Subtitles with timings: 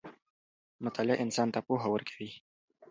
[0.85, 2.29] مطالعه انسان ته پوهه ورکوي.